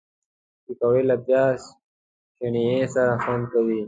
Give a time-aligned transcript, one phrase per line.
[0.63, 1.59] پکورې له پیاز
[2.35, 3.79] چټني سره خوند کوي